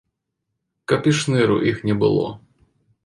[0.91, 2.27] Каб і шныру іх не было.